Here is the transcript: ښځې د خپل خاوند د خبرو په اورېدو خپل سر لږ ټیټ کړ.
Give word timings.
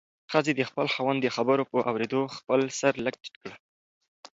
ښځې 0.31 0.51
د 0.55 0.61
خپل 0.69 0.85
خاوند 0.93 1.19
د 1.21 1.27
خبرو 1.35 1.63
په 1.71 1.77
اورېدو 1.89 2.21
خپل 2.37 2.59
سر 2.79 2.93
لږ 3.05 3.15
ټیټ 3.21 3.35
کړ. 3.41 3.51